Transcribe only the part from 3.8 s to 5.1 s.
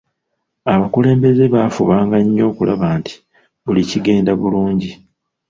kigenda bulungi.